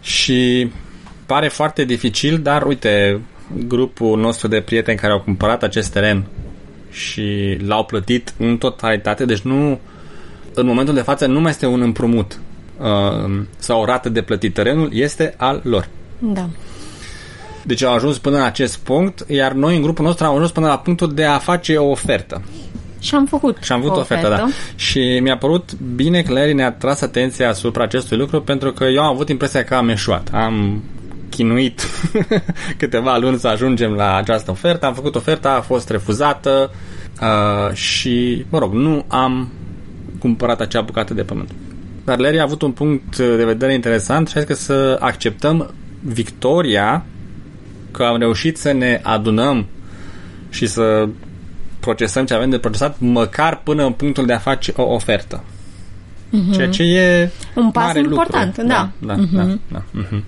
Și 0.00 0.70
pare 1.26 1.48
foarte 1.48 1.84
dificil, 1.84 2.38
dar 2.38 2.62
uite, 2.62 3.20
grupul 3.66 4.20
nostru 4.20 4.48
de 4.48 4.60
prieteni 4.60 4.98
care 4.98 5.12
au 5.12 5.20
cumpărat 5.20 5.62
acest 5.62 5.92
teren 5.92 6.24
și 6.90 7.58
l-au 7.66 7.84
plătit 7.84 8.34
în 8.38 8.56
totalitate, 8.56 9.24
deci 9.24 9.40
nu 9.40 9.80
în 10.54 10.66
momentul 10.66 10.94
de 10.94 11.00
față 11.00 11.26
nu 11.26 11.40
mai 11.40 11.50
este 11.50 11.66
un 11.66 11.80
împrumut 11.80 12.40
uh, 12.78 13.40
sau 13.58 13.80
o 13.80 13.84
rată 13.84 14.08
de 14.08 14.22
plătit 14.22 14.54
terenul, 14.54 14.88
este 14.92 15.34
al 15.36 15.60
lor. 15.64 15.88
Da. 16.18 16.48
Deci 17.64 17.82
au 17.82 17.94
ajuns 17.94 18.18
până 18.18 18.36
în 18.36 18.42
acest 18.42 18.78
punct, 18.78 19.24
iar 19.28 19.52
noi 19.52 19.76
în 19.76 19.82
grupul 19.82 20.04
nostru 20.04 20.26
am 20.26 20.34
ajuns 20.34 20.50
până 20.50 20.66
la 20.66 20.78
punctul 20.78 21.14
de 21.14 21.24
a 21.24 21.38
face 21.38 21.76
o 21.76 21.90
ofertă. 21.90 22.42
Și 23.02 23.14
am 23.14 23.26
făcut 23.26 23.56
Și 23.60 23.72
am 23.72 23.78
avut 23.78 23.96
o 23.96 24.00
ofertă, 24.00 24.28
da. 24.28 24.48
Și 24.74 25.18
mi-a 25.22 25.36
părut 25.36 25.72
bine 25.94 26.22
că 26.22 26.32
Larry 26.32 26.52
ne-a 26.52 26.72
tras 26.72 27.00
atenția 27.00 27.48
asupra 27.48 27.82
acestui 27.82 28.16
lucru 28.16 28.42
pentru 28.42 28.72
că 28.72 28.84
eu 28.84 29.02
am 29.02 29.12
avut 29.12 29.28
impresia 29.28 29.64
că 29.64 29.74
am 29.74 29.88
eșuat. 29.88 30.28
Am 30.32 30.82
chinuit 31.30 31.82
câteva 32.78 33.16
luni 33.16 33.38
să 33.38 33.48
ajungem 33.48 33.92
la 33.92 34.16
această 34.16 34.50
ofertă, 34.50 34.86
am 34.86 34.94
făcut 34.94 35.14
oferta, 35.14 35.50
a 35.50 35.60
fost 35.60 35.90
refuzată 35.90 36.70
uh, 37.20 37.74
și, 37.74 38.44
mă 38.48 38.58
rog, 38.58 38.72
nu 38.72 39.04
am 39.08 39.52
cumpărat 40.18 40.60
acea 40.60 40.80
bucată 40.80 41.14
de 41.14 41.22
pământ. 41.22 41.50
Dar 42.04 42.18
Larry 42.18 42.38
a 42.38 42.42
avut 42.42 42.62
un 42.62 42.70
punct 42.70 43.16
de 43.18 43.44
vedere 43.44 43.74
interesant 43.74 44.28
și 44.28 44.44
că 44.44 44.54
să 44.54 44.96
acceptăm 45.00 45.74
victoria 46.00 47.04
că 47.90 48.02
am 48.02 48.18
reușit 48.18 48.56
să 48.58 48.72
ne 48.72 49.00
adunăm 49.02 49.66
și 50.50 50.66
să 50.66 51.08
procesăm 51.82 52.24
ce 52.24 52.34
avem 52.34 52.50
de 52.50 52.58
procesat, 52.58 52.96
măcar 52.98 53.60
până 53.62 53.84
în 53.84 53.92
punctul 53.92 54.26
de 54.26 54.32
a 54.32 54.38
face 54.38 54.72
o 54.76 54.82
ofertă. 54.82 55.42
Mm-hmm. 56.32 56.52
Ceea 56.52 56.68
ce 56.68 56.82
e 56.82 57.30
un 57.54 57.70
pas 57.70 57.84
mare 57.84 57.98
important, 57.98 58.56
lucru. 58.56 58.72
da. 58.72 58.88
Da, 58.98 59.14
mm-hmm. 59.14 59.30
da, 59.32 59.58
da. 59.68 59.82
Mm-hmm. 60.00 60.22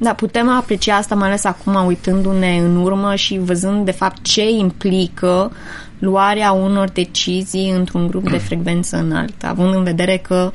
Da, 0.00 0.14
putem 0.14 0.48
aprecia 0.48 0.96
asta 0.96 1.14
mai 1.14 1.28
ales 1.28 1.44
acum 1.44 1.86
uitându-ne 1.86 2.58
în 2.58 2.76
urmă 2.76 3.14
și 3.14 3.38
văzând 3.38 3.84
de 3.84 3.90
fapt 3.90 4.22
ce 4.22 4.48
implică 4.48 5.52
luarea 5.98 6.52
unor 6.52 6.88
decizii 6.88 7.70
într-un 7.70 8.06
grup 8.06 8.30
de 8.30 8.38
frecvență 8.38 8.96
înaltă, 8.96 9.46
având 9.46 9.74
în 9.74 9.82
vedere 9.82 10.16
că 10.16 10.52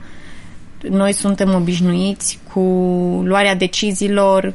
noi 0.89 1.13
suntem 1.13 1.53
obișnuiți 1.53 2.39
cu 2.53 2.59
luarea 3.23 3.55
deciziilor 3.55 4.53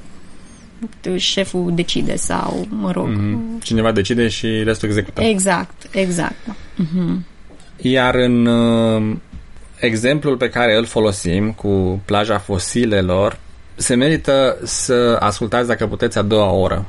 șeful 1.16 1.72
decide 1.74 2.16
sau, 2.16 2.66
mă 2.68 2.90
rog... 2.90 3.08
Mm-hmm. 3.08 3.62
Cineva 3.62 3.92
decide 3.92 4.28
și 4.28 4.62
restul 4.62 4.88
execută. 4.88 5.22
Exact, 5.22 5.88
exact. 5.90 6.36
Mm-hmm. 6.82 7.26
Iar 7.76 8.14
în 8.14 8.46
uh, 8.46 9.16
exemplul 9.80 10.36
pe 10.36 10.48
care 10.48 10.76
îl 10.76 10.84
folosim 10.84 11.52
cu 11.52 12.02
plaja 12.04 12.38
fosilelor, 12.38 13.38
se 13.74 13.94
merită 13.94 14.58
să 14.64 15.16
ascultați 15.20 15.68
dacă 15.68 15.86
puteți 15.86 16.18
a 16.18 16.22
doua 16.22 16.50
oră, 16.50 16.86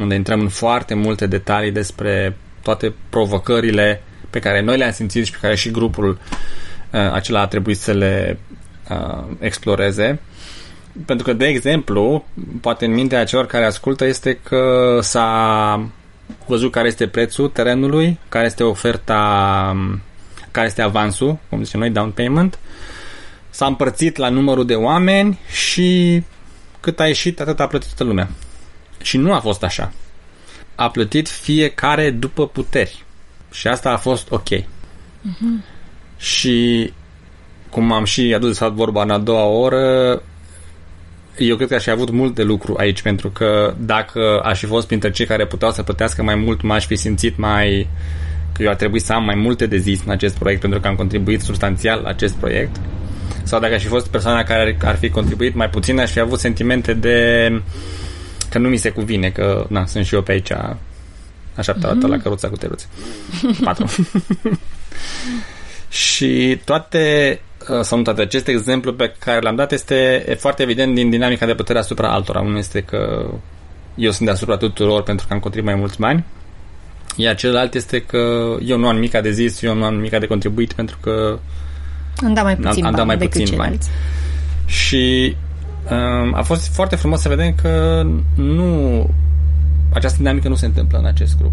unde 0.00 0.14
intrăm 0.14 0.40
în 0.40 0.48
foarte 0.48 0.94
multe 0.94 1.26
detalii 1.26 1.70
despre 1.70 2.36
toate 2.62 2.94
provocările 3.08 4.02
pe 4.30 4.38
care 4.38 4.60
noi 4.60 4.76
le-am 4.76 4.90
simțit 4.90 5.24
și 5.24 5.32
pe 5.32 5.38
care 5.40 5.54
și 5.54 5.70
grupul 5.70 6.08
uh, 6.90 7.12
acela 7.12 7.40
a 7.40 7.46
trebuit 7.46 7.78
să 7.78 7.92
le 7.92 8.38
uh, 8.90 9.24
exploreze. 9.38 10.20
Pentru 11.06 11.26
că, 11.26 11.32
de 11.32 11.46
exemplu, 11.46 12.24
poate 12.60 12.84
în 12.84 12.92
mintea 12.92 13.24
celor 13.24 13.46
care 13.46 13.64
ascultă 13.64 14.04
este 14.04 14.34
că 14.42 14.98
s-a 15.02 15.88
văzut 16.46 16.72
care 16.72 16.88
este 16.88 17.06
prețul 17.06 17.48
terenului, 17.48 18.18
care 18.28 18.46
este 18.46 18.64
oferta, 18.64 19.76
care 20.50 20.66
este 20.66 20.82
avansul, 20.82 21.38
cum 21.48 21.64
zicem 21.64 21.80
noi, 21.80 21.90
down 21.90 22.10
payment, 22.10 22.58
s-a 23.50 23.66
împărțit 23.66 24.16
la 24.16 24.28
numărul 24.28 24.66
de 24.66 24.74
oameni 24.74 25.38
și 25.48 26.22
cât 26.80 27.00
a 27.00 27.06
ieșit, 27.06 27.40
atât 27.40 27.60
a 27.60 27.66
plătit 27.66 27.88
toată 27.88 28.04
lumea. 28.04 28.28
Și 29.02 29.16
nu 29.16 29.32
a 29.32 29.40
fost 29.40 29.62
așa. 29.62 29.92
A 30.74 30.90
plătit 30.90 31.28
fiecare 31.28 32.10
după 32.10 32.48
puteri. 32.48 33.04
Și 33.50 33.68
asta 33.68 33.90
a 33.90 33.96
fost 33.96 34.30
ok. 34.30 34.48
Uh-huh. 34.48 35.64
Și 36.16 36.92
cum 37.70 37.92
am 37.92 38.04
și 38.04 38.34
adus 38.34 38.58
de 38.58 38.66
vorba 38.66 39.02
în 39.02 39.10
a 39.10 39.18
doua 39.18 39.44
oră, 39.44 40.22
eu 41.38 41.56
cred 41.56 41.68
că 41.68 41.74
aș 41.74 41.82
fi 41.82 41.90
avut 41.90 42.10
mult 42.10 42.34
de 42.34 42.42
lucru 42.42 42.74
aici, 42.76 43.02
pentru 43.02 43.30
că 43.30 43.74
dacă 43.78 44.40
aș 44.44 44.58
fi 44.58 44.66
fost 44.66 44.86
printre 44.86 45.10
cei 45.10 45.26
care 45.26 45.46
puteau 45.46 45.70
să 45.70 45.82
plătească 45.82 46.22
mai 46.22 46.34
mult, 46.34 46.62
m-aș 46.62 46.86
fi 46.86 46.96
simțit 46.96 47.36
mai 47.36 47.88
că 48.52 48.62
eu 48.62 48.68
ar 48.68 48.76
trebui 48.76 49.00
să 49.00 49.12
am 49.12 49.24
mai 49.24 49.34
multe 49.34 49.66
de 49.66 49.76
zis 49.76 50.00
în 50.04 50.10
acest 50.10 50.38
proiect 50.38 50.60
pentru 50.60 50.80
că 50.80 50.86
am 50.86 50.94
contribuit 50.94 51.40
substanțial 51.40 52.00
la 52.02 52.08
acest 52.08 52.34
proiect 52.34 52.76
sau 53.42 53.60
dacă 53.60 53.74
aș 53.74 53.82
fi 53.82 53.88
fost 53.88 54.08
persoana 54.08 54.42
care 54.42 54.76
ar 54.82 54.96
fi 54.96 55.08
contribuit 55.08 55.54
mai 55.54 55.70
puțin, 55.70 55.98
aș 55.98 56.10
fi 56.10 56.20
avut 56.20 56.38
sentimente 56.38 56.94
de 56.94 57.48
că 58.50 58.58
nu 58.58 58.68
mi 58.68 58.76
se 58.76 58.90
cuvine, 58.90 59.30
că 59.30 59.66
na, 59.68 59.86
sunt 59.86 60.06
și 60.06 60.14
eu 60.14 60.22
pe 60.22 60.32
aici 60.32 60.52
așa 61.54 61.74
mm-hmm. 61.74 62.08
la 62.08 62.18
căruța 62.22 62.48
cu 62.48 62.56
teruțe. 62.56 62.86
Patru. 63.64 63.86
și 65.88 66.60
toate 66.64 67.38
uh, 67.40 67.53
sau 67.80 67.98
nu 67.98 68.04
toate, 68.04 68.20
acest 68.20 68.48
exemplu 68.48 68.92
pe 68.92 69.14
care 69.18 69.40
l-am 69.40 69.56
dat 69.56 69.72
este 69.72 70.24
e 70.28 70.34
foarte 70.34 70.62
evident 70.62 70.94
din 70.94 71.10
dinamica 71.10 71.46
de 71.46 71.54
putere 71.54 71.78
asupra 71.78 72.12
altora. 72.12 72.40
Unul 72.40 72.56
este 72.56 72.80
că 72.80 73.30
eu 73.94 74.10
sunt 74.10 74.26
deasupra 74.26 74.56
tuturor 74.56 75.02
pentru 75.02 75.26
că 75.26 75.32
am 75.32 75.40
contribuit 75.40 75.72
mai 75.72 75.80
mulți 75.80 75.98
bani, 76.00 76.24
iar 77.16 77.34
celălalt 77.34 77.74
este 77.74 78.00
că 78.00 78.56
eu 78.64 78.78
nu 78.78 78.88
am 78.88 78.94
nimic 78.94 79.20
de 79.20 79.30
zis, 79.30 79.62
eu 79.62 79.74
nu 79.74 79.84
am 79.84 79.94
nimic 79.94 80.18
de 80.18 80.26
contribuit 80.26 80.72
pentru 80.72 80.96
că 81.00 81.38
am 82.24 82.34
dat 82.34 82.44
mai 82.44 82.56
puțin 82.56 82.84
am, 82.84 82.90
am 82.90 82.96
dat 82.96 83.06
mai 83.06 83.18
puțin 83.18 83.56
bani. 83.56 83.78
Și 84.66 85.36
um, 85.90 86.34
a 86.34 86.42
fost 86.42 86.74
foarte 86.74 86.96
frumos 86.96 87.20
să 87.20 87.28
vedem 87.28 87.54
că 87.62 88.02
nu 88.36 89.10
această 89.92 90.18
dinamică 90.18 90.48
nu 90.48 90.54
se 90.54 90.66
întâmplă 90.66 90.98
în 90.98 91.04
acest 91.04 91.38
grup. 91.38 91.52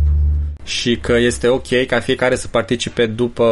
Și 0.63 0.96
că 0.96 1.18
este 1.18 1.48
ok 1.48 1.86
ca 1.88 2.00
fiecare 2.00 2.36
să 2.36 2.48
participe 2.48 3.06
după, 3.06 3.48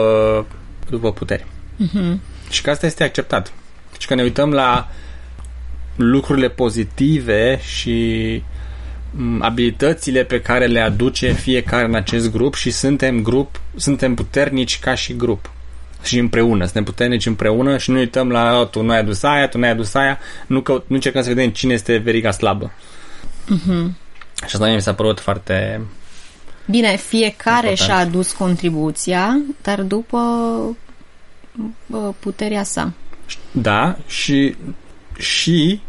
după 0.89 1.11
putere. 1.11 1.45
Uh-huh. 1.45 2.17
Și 2.49 2.61
că 2.61 2.69
asta 2.69 2.85
este 2.85 3.03
acceptat. 3.03 3.51
Și 3.99 4.07
că 4.07 4.15
ne 4.15 4.21
uităm 4.21 4.51
la 4.51 4.89
lucrurile 5.95 6.49
pozitive 6.49 7.59
și 7.61 8.43
abilitățile 9.39 10.23
pe 10.23 10.41
care 10.41 10.65
le 10.65 10.79
aduce 10.79 11.31
fiecare 11.31 11.85
în 11.85 11.95
acest 11.95 12.31
grup 12.31 12.55
și 12.55 12.71
suntem 12.71 13.21
grup, 13.21 13.61
suntem 13.75 14.15
puternici 14.15 14.79
ca 14.79 14.95
și 14.95 15.15
grup 15.15 15.51
și 16.03 16.17
împreună, 16.17 16.63
suntem 16.63 16.83
puternici 16.83 17.25
împreună 17.25 17.77
și 17.77 17.91
nu 17.91 17.97
uităm 17.97 18.29
la 18.29 18.67
tu 18.71 18.81
nu 18.81 18.91
ai 18.91 18.99
adus 18.99 19.23
aia, 19.23 19.47
tu 19.47 19.57
nu 19.57 19.63
ai 19.63 19.69
adus 19.69 19.93
aia, 19.93 20.19
nu, 20.47 20.61
că, 20.61 20.71
nu 20.71 20.95
încercăm 20.95 21.21
să 21.21 21.27
vedem 21.27 21.49
cine 21.49 21.73
este 21.73 21.97
veriga 21.97 22.31
slabă. 22.31 22.71
Uh-huh. 23.45 23.91
Și 24.35 24.55
asta 24.55 24.67
mi 24.67 24.81
s-a 24.81 24.93
părut 24.93 25.19
foarte 25.19 25.81
Bine, 26.65 26.95
fiecare 26.95 27.69
important. 27.69 27.77
și-a 27.77 27.97
adus 27.97 28.31
contribuția, 28.31 29.39
dar 29.61 29.81
după 29.81 30.19
puterea 32.19 32.63
sa. 32.63 32.93
Da, 33.51 33.97
și 34.07 34.55
și 35.17 35.81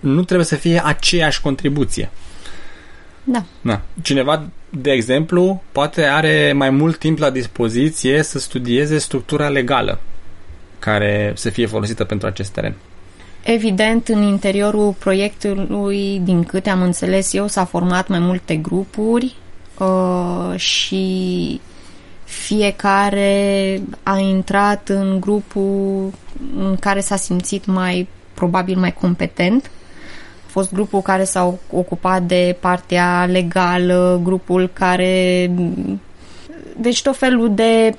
nu 0.00 0.24
trebuie 0.24 0.46
să 0.46 0.56
fie 0.56 0.82
aceeași 0.84 1.40
contribuție. 1.40 2.10
Da. 3.24 3.44
da. 3.60 3.80
Cineva 4.02 4.48
de 4.78 4.90
exemplu, 4.90 5.62
poate 5.72 6.04
are 6.04 6.52
mai 6.52 6.70
mult 6.70 6.98
timp 6.98 7.18
la 7.18 7.30
dispoziție 7.30 8.22
să 8.22 8.38
studieze 8.38 8.98
structura 8.98 9.48
legală 9.48 10.00
care 10.78 11.32
să 11.36 11.50
fie 11.50 11.66
folosită 11.66 12.04
pentru 12.04 12.26
acest 12.26 12.50
teren. 12.50 12.74
Evident, 13.42 14.08
în 14.08 14.22
interiorul 14.22 14.94
proiectului, 14.98 16.20
din 16.24 16.44
câte 16.44 16.70
am 16.70 16.82
înțeles 16.82 17.32
eu, 17.32 17.46
s-a 17.46 17.64
format 17.64 18.08
mai 18.08 18.18
multe 18.18 18.56
grupuri 18.56 19.34
uh, 19.78 20.58
și 20.58 21.60
fiecare 22.42 23.80
a 24.02 24.18
intrat 24.18 24.88
în 24.88 25.20
grupul 25.20 26.12
în 26.56 26.76
care 26.80 27.00
s-a 27.00 27.16
simțit 27.16 27.66
mai, 27.66 28.08
probabil, 28.34 28.78
mai 28.78 28.92
competent 28.92 29.70
fost 30.54 30.72
grupul 30.72 31.00
care 31.00 31.24
s-a 31.24 31.54
ocupat 31.70 32.22
de 32.22 32.56
partea 32.60 33.24
legală, 33.24 34.20
grupul 34.22 34.70
care... 34.72 35.50
Deci 36.76 37.02
tot 37.02 37.16
felul 37.16 37.54
de 37.54 37.94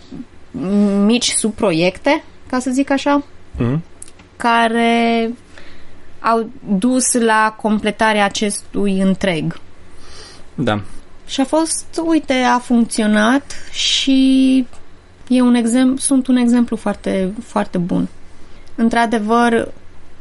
mici 1.05 1.29
subproiecte, 1.29 2.23
ca 2.47 2.59
să 2.59 2.69
zic 2.71 2.89
așa, 2.89 3.23
mm-hmm. 3.23 3.79
care 4.35 5.29
au 6.19 6.49
dus 6.77 7.13
la 7.13 7.55
completarea 7.61 8.25
acestui 8.25 8.99
întreg. 8.99 9.59
Da. 10.55 10.81
Și 11.25 11.41
a 11.41 11.45
fost, 11.45 11.85
uite, 12.05 12.33
a 12.33 12.59
funcționat 12.59 13.55
și 13.71 14.67
e 15.27 15.41
un 15.41 15.55
exemplu, 15.55 15.97
sunt 15.97 16.27
un 16.27 16.35
exemplu 16.35 16.75
foarte, 16.75 17.33
foarte 17.43 17.77
bun. 17.77 18.07
Într-adevăr, 18.75 19.71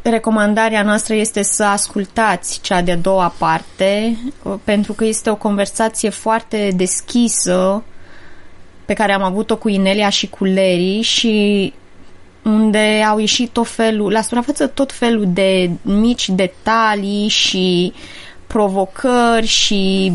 recomandarea 0.03 0.83
noastră 0.83 1.15
este 1.15 1.43
să 1.43 1.65
ascultați 1.65 2.61
cea 2.61 2.83
de-a 2.83 2.97
doua 2.97 3.35
parte, 3.39 4.19
uh, 4.43 4.55
pentru 4.65 4.93
că 4.93 5.05
este 5.05 5.31
o 5.31 5.37
conversație 5.37 6.09
foarte 6.09 6.73
deschisă 6.77 7.83
pe 8.85 8.95
care 8.95 9.13
am 9.13 9.23
avut-o 9.23 9.57
cu 9.57 9.69
Inelia 9.69 10.09
și 10.09 10.29
cu 10.29 10.45
Leri 10.45 11.01
și 11.01 11.73
unde 12.43 13.05
au 13.09 13.19
ieșit 13.19 13.51
tot 13.51 13.69
felul, 13.69 14.13
la 14.13 14.21
suprafață 14.21 14.67
tot 14.67 14.93
felul 14.93 15.25
de 15.29 15.71
mici 15.83 16.29
detalii 16.29 17.29
și 17.29 17.93
provocări 18.47 19.47
și 19.47 20.13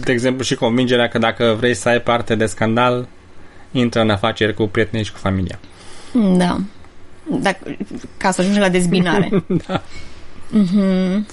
De 0.00 0.12
exemplu, 0.12 0.44
și 0.44 0.54
convingerea 0.54 1.08
că 1.08 1.18
dacă 1.18 1.54
vrei 1.58 1.74
să 1.74 1.88
ai 1.88 2.00
parte 2.00 2.34
de 2.34 2.46
scandal, 2.46 3.08
intră 3.72 4.00
în 4.00 4.10
afaceri 4.10 4.54
cu 4.54 4.66
prietenii 4.66 5.04
și 5.04 5.12
cu 5.12 5.18
familia. 5.18 5.58
da, 6.36 6.58
dacă, 7.40 7.76
ca 8.16 8.30
să 8.30 8.40
ajungi 8.40 8.58
la 8.58 8.68
dezbinare. 8.68 9.44
da. 9.66 9.82
Mhm. 10.50 11.26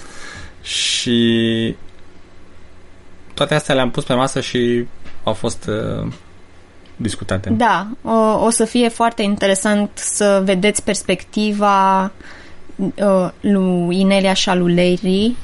Și 0.62 1.76
toate 3.34 3.54
astea 3.54 3.74
le-am 3.74 3.90
pus 3.90 4.04
pe 4.04 4.14
masă 4.14 4.40
și 4.40 4.86
au 5.24 5.32
fost 5.32 5.66
uh, 5.66 6.12
discutate. 6.96 7.50
Da, 7.50 7.88
o, 8.02 8.44
o 8.44 8.50
să 8.50 8.64
fie 8.64 8.88
foarte 8.88 9.22
interesant 9.22 9.90
să 9.94 10.42
vedeți 10.44 10.82
perspectiva 10.82 12.12
uh, 12.76 13.30
lui 13.40 14.00
Inelia 14.00 14.32
și 14.32 14.48
a 14.48 14.54
lui 14.54 14.74
Larry 14.74 15.34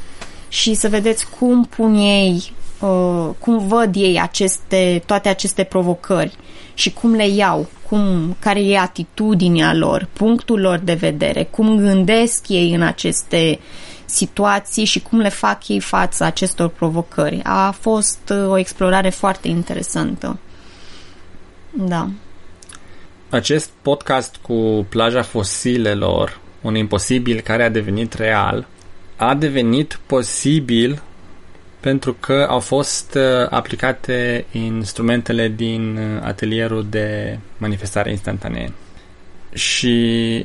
și 0.48 0.74
să 0.74 0.88
vedeți 0.88 1.26
cum 1.38 1.64
pun 1.64 1.94
ei, 1.94 2.52
uh, 2.80 3.30
cum 3.38 3.66
văd 3.68 3.94
ei 3.94 4.20
aceste, 4.20 5.02
toate 5.06 5.28
aceste 5.28 5.62
provocări 5.62 6.36
și 6.74 6.92
cum 6.92 7.14
le 7.14 7.28
iau, 7.28 7.68
cum, 7.88 8.36
care 8.38 8.64
e 8.64 8.78
atitudinea 8.78 9.74
lor, 9.74 10.08
punctul 10.12 10.60
lor 10.60 10.78
de 10.78 10.94
vedere, 10.94 11.44
cum 11.44 11.76
gândesc 11.76 12.48
ei 12.48 12.74
în 12.74 12.82
aceste 12.82 13.58
situații 14.04 14.84
și 14.84 15.00
cum 15.00 15.18
le 15.18 15.28
fac 15.28 15.68
ei 15.68 15.80
față 15.80 16.24
acestor 16.24 16.68
provocări. 16.68 17.40
A 17.44 17.70
fost 17.70 18.32
uh, 18.32 18.48
o 18.48 18.58
explorare 18.58 19.08
foarte 19.10 19.48
interesantă. 19.48 20.38
Da. 21.70 22.08
Acest 23.28 23.70
podcast 23.82 24.36
cu 24.42 24.86
plaja 24.88 25.22
fosilelor, 25.22 26.40
un 26.60 26.74
imposibil 26.74 27.40
care 27.40 27.62
a 27.62 27.68
devenit 27.68 28.12
real, 28.12 28.66
a 29.16 29.34
devenit 29.34 30.00
posibil 30.06 31.02
pentru 31.84 32.14
că 32.20 32.46
au 32.48 32.60
fost 32.60 33.14
uh, 33.14 33.46
aplicate 33.50 34.44
instrumentele 34.52 35.48
din 35.48 35.96
uh, 35.96 36.22
atelierul 36.22 36.86
de 36.90 37.38
manifestare 37.58 38.10
instantanee. 38.10 38.72
Și 39.52 40.36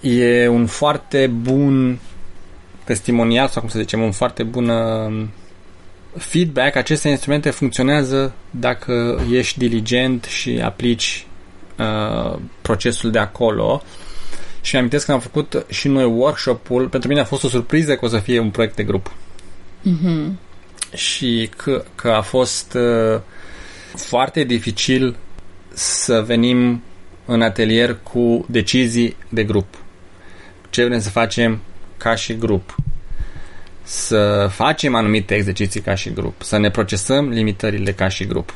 e 0.00 0.48
un 0.48 0.66
foarte 0.66 1.26
bun 1.26 1.98
testimonial, 2.84 3.48
sau 3.48 3.60
cum 3.60 3.70
să 3.70 3.78
zicem, 3.78 4.02
un 4.02 4.10
foarte 4.10 4.42
bun 4.42 4.68
uh, 4.68 5.26
feedback. 6.16 6.76
Aceste 6.76 7.08
instrumente 7.08 7.50
funcționează 7.50 8.34
dacă 8.50 9.24
ești 9.30 9.58
diligent 9.58 10.24
și 10.24 10.60
aplici 10.64 11.26
uh, 11.78 12.38
procesul 12.62 13.10
de 13.10 13.18
acolo. 13.18 13.82
Și 14.60 14.74
mi 14.74 14.78
amintesc 14.78 15.06
că 15.06 15.12
am 15.12 15.20
făcut 15.20 15.66
și 15.68 15.88
noi 15.88 16.04
workshop-ul. 16.04 16.88
Pentru 16.88 17.08
mine 17.08 17.20
a 17.20 17.24
fost 17.24 17.44
o 17.44 17.48
surpriză 17.48 17.96
că 17.96 18.04
o 18.04 18.08
să 18.08 18.18
fie 18.18 18.38
un 18.38 18.50
proiect 18.50 18.76
de 18.76 18.82
grup. 18.82 19.12
Mhm. 19.82 20.38
Și 20.94 21.50
că, 21.56 21.84
că 21.94 22.10
a 22.10 22.20
fost 22.20 22.74
uh, 22.74 23.20
foarte 23.96 24.44
dificil 24.44 25.16
să 25.72 26.22
venim 26.26 26.82
în 27.24 27.42
atelier 27.42 27.96
cu 28.02 28.44
decizii 28.48 29.16
de 29.28 29.44
grup. 29.44 29.74
Ce 30.70 30.84
vrem 30.84 31.00
să 31.00 31.10
facem 31.10 31.60
ca 31.96 32.14
și 32.14 32.36
grup. 32.36 32.74
Să 33.82 34.48
facem 34.50 34.94
anumite 34.94 35.34
exerciții 35.34 35.80
ca 35.80 35.94
și 35.94 36.12
grup. 36.12 36.42
Să 36.42 36.58
ne 36.58 36.70
procesăm 36.70 37.28
limitările 37.28 37.92
ca 37.92 38.08
și 38.08 38.26
grup. 38.26 38.54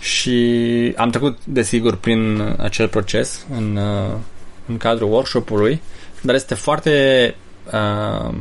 Și 0.00 0.92
am 0.96 1.10
trecut, 1.10 1.38
desigur, 1.44 1.96
prin 1.96 2.54
acel 2.58 2.88
proces 2.88 3.46
în, 3.56 3.76
uh, 3.76 4.14
în 4.66 4.76
cadrul 4.76 5.12
workshop-ului, 5.12 5.80
dar 6.20 6.34
este 6.34 6.54
foarte 6.54 7.34
uh, 7.72 8.34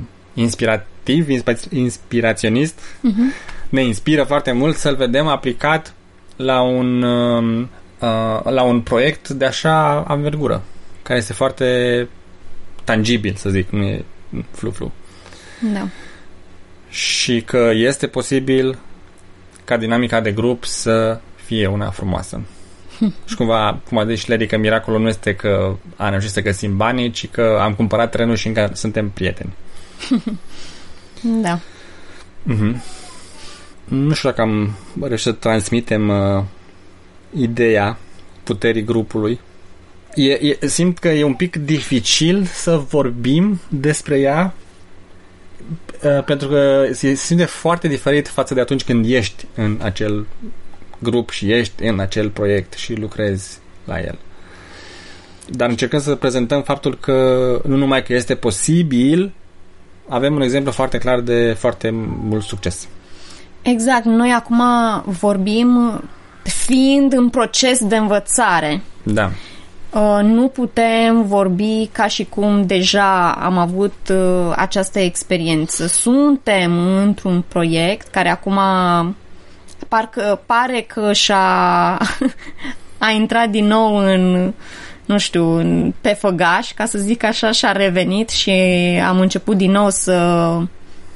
inspirativ, 1.13 1.27
inspi- 1.27 1.71
inspiraționist. 1.71 2.79
Mhm. 3.01 3.33
Ne 3.69 3.83
inspiră 3.83 4.23
foarte 4.23 4.51
mult 4.51 4.75
să-l 4.75 4.95
vedem 4.95 5.27
aplicat 5.27 5.93
la 6.35 6.61
un, 6.61 7.01
uh, 7.01 7.67
uh, 7.99 8.43
la 8.43 8.63
un 8.63 8.81
proiect 8.81 9.29
de 9.29 9.45
așa 9.45 10.03
anvergură, 10.07 10.63
care 11.01 11.19
este 11.19 11.33
foarte 11.33 12.07
tangibil, 12.83 13.35
să 13.35 13.49
zic, 13.49 13.69
nu 13.69 13.83
e 13.83 14.05
flu-flu. 14.51 14.91
Da. 15.73 15.87
Și 16.89 17.41
că 17.41 17.71
este 17.73 18.07
posibil 18.07 18.77
ca 19.63 19.77
dinamica 19.77 20.21
de 20.21 20.31
grup 20.31 20.65
să 20.65 21.19
fie 21.35 21.67
una 21.67 21.89
frumoasă. 21.89 22.41
și 23.29 23.35
cumva, 23.35 23.79
cum 23.87 23.97
a 23.97 24.05
zis 24.05 24.19
și 24.19 24.29
Larry, 24.29 24.47
că 24.47 24.57
miracolul 24.57 25.01
nu 25.01 25.07
este 25.07 25.35
că 25.35 25.75
am 25.95 26.09
reușit 26.09 26.29
să 26.29 26.41
găsim 26.41 26.77
banii, 26.77 27.11
ci 27.11 27.29
că 27.29 27.57
am 27.61 27.73
cumpărat 27.73 28.11
terenul 28.11 28.35
și 28.35 28.47
încă 28.47 28.69
suntem 28.73 29.09
prieteni. 29.09 29.53
Da. 31.21 31.59
Mhm. 32.43 32.81
Nu 33.85 34.13
știu 34.13 34.29
dacă 34.29 34.41
am 34.41 34.75
reușit 35.01 35.25
să 35.25 35.31
transmitem 35.31 36.09
uh, 36.09 36.43
ideea 37.37 37.97
puterii 38.43 38.83
grupului. 38.83 39.39
E, 40.15 40.31
e, 40.31 40.67
simt 40.67 40.99
că 40.99 41.07
e 41.07 41.23
un 41.23 41.33
pic 41.33 41.55
dificil 41.55 42.43
să 42.43 42.77
vorbim 42.77 43.59
despre 43.69 44.19
ea 44.19 44.53
uh, 46.03 46.23
pentru 46.23 46.47
că 46.47 46.87
se 46.91 47.13
simte 47.13 47.45
foarte 47.45 47.87
diferit 47.87 48.27
față 48.27 48.53
de 48.53 48.59
atunci 48.59 48.83
când 48.83 49.05
ești 49.09 49.45
în 49.55 49.79
acel 49.81 50.25
grup 50.99 51.29
și 51.29 51.51
ești 51.51 51.83
în 51.83 51.99
acel 51.99 52.29
proiect 52.29 52.73
și 52.73 52.93
lucrezi 52.93 53.57
la 53.85 53.99
el. 53.99 54.17
Dar 55.49 55.69
încercăm 55.69 55.99
să 55.99 56.15
prezentăm 56.15 56.63
faptul 56.63 56.97
că 56.97 57.61
nu 57.65 57.75
numai 57.75 58.03
că 58.03 58.13
este 58.13 58.35
posibil, 58.35 59.33
avem 60.07 60.35
un 60.35 60.41
exemplu 60.41 60.71
foarte 60.71 60.97
clar 60.97 61.19
de 61.19 61.55
foarte 61.59 61.89
mult 62.29 62.43
succes. 62.43 62.87
Exact. 63.61 64.05
Noi 64.05 64.31
acum 64.31 64.61
vorbim 65.05 66.01
fiind 66.43 67.13
în 67.13 67.29
proces 67.29 67.85
de 67.85 67.95
învățare. 67.95 68.81
Da. 69.03 69.31
Uh, 69.91 70.19
Nu 70.23 70.47
putem 70.47 71.25
vorbi 71.25 71.89
ca 71.91 72.07
și 72.07 72.23
cum 72.23 72.65
deja 72.65 73.31
am 73.31 73.57
avut 73.57 73.95
uh, 74.11 74.53
această 74.55 74.99
experiență. 74.99 75.87
Suntem 75.87 76.97
într-un 76.97 77.43
proiect 77.47 78.07
care 78.07 78.29
acum 78.29 78.59
parcă 79.87 80.41
pare 80.45 80.81
că 80.81 81.13
și-a 81.13 81.97
a 82.97 83.09
intrat 83.09 83.49
din 83.49 83.65
nou 83.65 83.95
în 83.95 84.53
nu 85.05 85.17
știu, 85.17 85.57
în, 85.57 85.93
pe 86.01 86.09
făgaș, 86.09 86.73
ca 86.73 86.85
să 86.85 86.97
zic 86.97 87.23
așa, 87.23 87.51
și-a 87.51 87.71
revenit 87.71 88.29
și 88.29 88.51
am 89.07 89.19
început 89.19 89.57
din 89.57 89.71
nou 89.71 89.89
să 89.89 90.57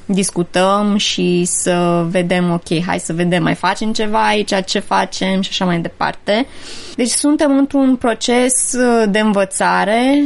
discutăm 0.06 0.97
și 0.97 1.45
să 1.45 2.06
vedem, 2.10 2.52
ok, 2.52 2.84
hai 2.86 2.99
să 2.99 3.13
vedem, 3.13 3.43
mai 3.43 3.56
facem 3.56 3.93
ceva 3.93 4.28
aici, 4.28 4.65
ce 4.65 4.80
facem 4.80 5.41
și 5.41 5.49
așa 5.52 5.65
mai 5.65 5.80
departe. 5.80 6.47
Deci 6.95 7.10
suntem 7.10 7.58
într-un 7.58 7.95
proces 7.95 8.73
uh, 8.73 9.04
de 9.10 9.19
învățare, 9.19 10.23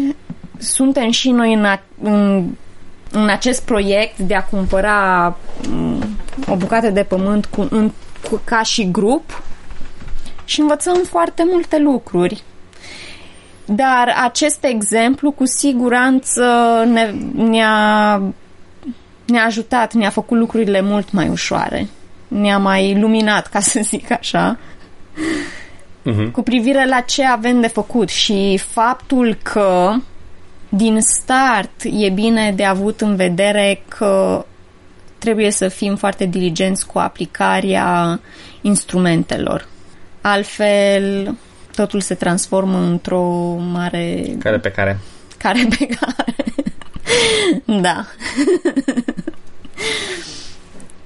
suntem 0.57 1.11
și 1.11 1.29
noi 1.29 1.53
în, 1.53 1.65
a, 1.65 1.81
în, 2.01 2.45
în 3.11 3.29
acest 3.29 3.61
proiect 3.61 4.17
de 4.17 4.35
a 4.35 4.43
cumpăra 4.43 5.37
mm, 5.69 6.17
o 6.47 6.55
bucată 6.55 6.89
de 6.89 7.03
pământ 7.03 7.45
cu, 7.45 7.67
în, 7.69 7.91
cu, 8.29 8.41
ca 8.43 8.63
și 8.63 8.91
grup 8.91 9.43
și 10.45 10.59
învățăm 10.59 11.01
foarte 11.09 11.43
multe 11.51 11.79
lucruri. 11.79 12.43
Dar 13.65 14.13
acest 14.23 14.63
exemplu 14.63 15.31
cu 15.31 15.43
siguranță 15.45 16.43
ne, 16.87 17.13
ne-a 17.33 18.21
ne-a 19.25 19.45
ajutat, 19.45 19.93
ne-a 19.93 20.09
făcut 20.09 20.37
lucrurile 20.37 20.81
mult 20.81 21.11
mai 21.11 21.29
ușoare. 21.29 21.87
Ne-a 22.27 22.57
mai 22.57 22.99
luminat, 22.99 23.47
ca 23.47 23.59
să 23.59 23.79
zic 23.83 24.11
așa, 24.11 24.57
Uh-huh. 26.05 26.31
cu 26.31 26.41
privire 26.41 26.85
la 26.87 26.99
ce 26.99 27.25
avem 27.25 27.61
de 27.61 27.67
făcut 27.67 28.09
și 28.09 28.57
faptul 28.57 29.37
că 29.43 29.93
din 30.69 30.99
start 31.01 31.71
e 31.83 32.09
bine 32.09 32.51
de 32.55 32.63
avut 32.63 33.01
în 33.01 33.15
vedere 33.15 33.81
că 33.87 34.45
trebuie 35.17 35.51
să 35.51 35.67
fim 35.67 35.95
foarte 35.95 36.25
diligenți 36.25 36.85
cu 36.87 36.99
aplicarea 36.99 38.19
instrumentelor. 38.61 39.67
Altfel, 40.21 41.35
totul 41.75 42.01
se 42.01 42.15
transformă 42.15 42.77
într-o 42.77 43.55
mare 43.71 44.25
Care 44.39 44.59
pe 44.59 44.71
care? 44.71 44.99
care 45.37 45.67
pe 45.77 45.85
care. 45.85 46.35
da. 47.81 48.05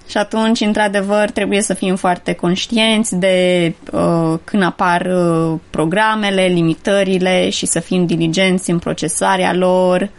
Și 0.08 0.17
atunci, 0.17 0.60
într-adevăr, 0.60 1.30
trebuie 1.30 1.62
să 1.62 1.73
fim 1.73 1.95
foarte 1.95 2.34
conștienți 2.34 3.15
de 3.15 3.73
uh, 3.91 4.34
când 4.43 4.63
apar 4.63 5.06
uh, 5.06 5.60
programele, 5.69 6.45
limitările 6.45 7.49
și 7.49 7.65
să 7.65 7.80
fim 7.80 8.06
diligenți 8.06 8.69
în 8.69 8.80
procesarea 8.80 9.53
lor. 9.53 10.10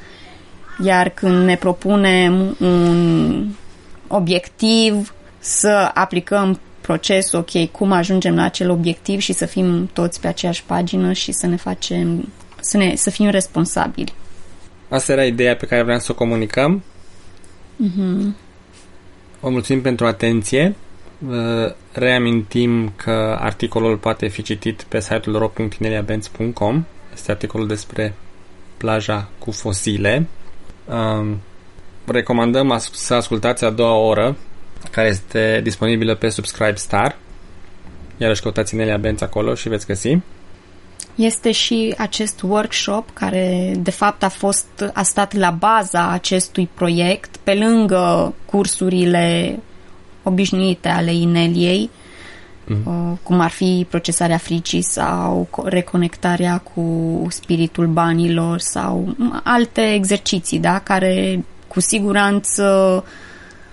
Iar 0.85 1.09
când 1.09 1.45
ne 1.45 1.57
propunem 1.57 2.57
un 2.61 3.47
obiectiv, 4.07 5.15
să 5.39 5.91
aplicăm 5.95 6.61
procesul, 6.89 7.39
ok, 7.39 7.71
cum 7.71 7.93
ajungem 7.93 8.35
la 8.35 8.43
acel 8.43 8.71
obiectiv 8.71 9.21
și 9.21 9.33
să 9.33 9.47
fim 9.47 9.91
toți 9.93 10.21
pe 10.21 10.27
aceeași 10.27 10.65
pagină 10.65 11.13
și 11.13 11.33
să 11.33 11.47
ne 11.47 11.57
facem 11.57 12.29
să, 12.61 12.77
ne, 12.77 12.95
să 12.95 13.11
fim 13.11 13.29
responsabili. 13.29 14.13
Asta 14.89 15.13
era 15.13 15.25
ideea 15.25 15.57
pe 15.57 15.67
care 15.67 15.83
vreau 15.83 15.99
să 15.99 16.13
o 16.13 16.15
comunicăm. 16.15 16.83
Mm-hmm. 17.85 18.35
Vă 19.41 19.49
mulțumim 19.49 19.83
pentru 19.83 20.07
atenție. 20.07 20.75
Vă 21.19 21.75
reamintim 21.93 22.93
că 22.97 23.37
articolul 23.41 23.97
poate 23.97 24.29
fi 24.29 24.43
citit 24.43 24.83
pe 24.83 25.01
site-ul 25.01 25.39
ro.tineliabenz.com. 25.39 26.85
Este 27.13 27.31
articolul 27.31 27.67
despre 27.67 28.15
plaja 28.77 29.29
cu 29.39 29.51
fosile. 29.51 30.27
Um, 30.85 31.41
recomandăm 32.07 32.79
să 32.93 33.15
ascultați 33.15 33.65
a 33.65 33.71
doua 33.71 33.97
oră, 33.97 34.37
care 34.91 35.09
este 35.09 35.61
disponibilă 35.63 36.15
pe 36.15 36.29
Subscribe 36.29 36.75
Star. 36.75 37.17
Iarăși 38.17 38.43
căutați 38.43 38.75
Nelia 38.75 38.97
Benz 38.97 39.21
acolo 39.21 39.55
și 39.55 39.69
veți 39.69 39.87
găsi. 39.87 40.19
Este 41.15 41.53
și 41.53 41.95
acest 41.99 42.43
workshop 42.43 43.09
care 43.13 43.73
de 43.79 43.91
fapt 43.91 44.23
a 44.23 44.29
fost 44.29 44.91
a 44.93 45.03
stat 45.03 45.35
la 45.35 45.51
baza 45.51 46.11
acestui 46.11 46.69
proiect, 46.75 47.37
pe 47.37 47.55
lângă 47.55 48.35
cursurile 48.45 49.59
obișnuite 50.23 50.89
ale 50.89 51.13
Ineliei, 51.13 51.91
mm. 52.67 53.19
cum 53.23 53.41
ar 53.41 53.51
fi 53.51 53.87
procesarea 53.89 54.37
fricii 54.37 54.83
sau 54.83 55.49
reconectarea 55.65 56.59
cu 56.59 57.27
spiritul 57.31 57.87
banilor 57.87 58.59
sau 58.59 59.17
alte 59.45 59.93
exerciții, 59.93 60.59
da, 60.59 60.79
care 60.79 61.45
cu 61.69 61.81
siguranță 61.81 63.05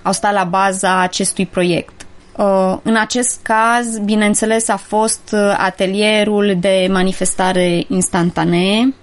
au 0.05 0.11
stat 0.11 0.33
la 0.33 0.43
baza 0.43 0.99
acestui 0.99 1.45
proiect. 1.45 2.05
Uh, 2.37 2.77
în 2.83 2.95
acest 2.95 3.39
caz, 3.41 3.97
bineînțeles, 3.97 4.67
a 4.67 4.75
fost 4.75 5.29
uh, 5.33 5.55
atelierul 5.57 6.55
de 6.59 6.87
manifestare 6.91 7.85
instantanee 7.87 8.93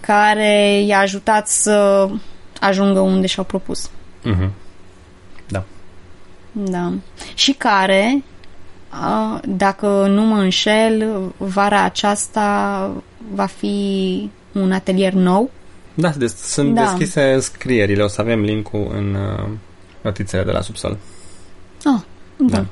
care 0.00 0.80
i-a 0.80 0.98
ajutat 0.98 1.48
să 1.48 2.08
ajungă 2.60 3.00
unde 3.00 3.26
și-au 3.26 3.44
propus. 3.44 3.90
Mm-hmm. 4.24 4.50
Da. 5.48 5.64
Da. 6.52 6.92
Și 7.34 7.52
care, 7.52 8.22
uh, 8.92 9.38
dacă 9.44 10.06
nu 10.08 10.22
mă 10.22 10.36
înșel, 10.36 11.20
vara 11.36 11.82
aceasta 11.82 12.90
va 13.32 13.46
fi 13.46 14.30
un 14.52 14.72
atelier 14.72 15.12
nou. 15.12 15.50
Da, 15.94 16.08
des- 16.08 16.36
sunt 16.36 16.74
da. 16.74 16.82
deschise 16.82 17.32
înscrierile. 17.32 18.02
O 18.02 18.08
să 18.08 18.20
avem 18.20 18.40
linkul 18.40 18.90
în 18.94 19.14
uh, 19.14 19.48
notițele 20.06 20.44
de 20.44 20.50
la 20.50 20.60
subsol. 20.60 20.96
Oh, 21.84 22.00
da. 22.36 22.64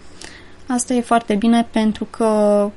Asta 0.66 0.94
e 0.94 1.00
foarte 1.00 1.34
bine 1.34 1.66
pentru 1.70 2.06
că 2.10 2.70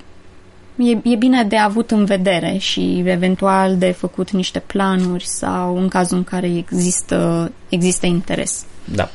e, 0.76 0.98
e 1.04 1.16
bine 1.16 1.44
de 1.44 1.58
avut 1.58 1.92
în 1.92 2.06
vedere 2.06 2.58
și 2.58 3.04
eventual 3.06 3.78
de 3.78 3.92
făcut 3.92 4.32
niște 4.32 4.60
planuri 4.60 5.26
sau 5.26 5.78
în 5.78 5.88
cazul 5.88 6.18
în 6.18 6.24
care 6.24 6.56
există, 6.56 7.52
există 7.70 8.06
interes. 8.06 8.66
Da. 8.84 9.10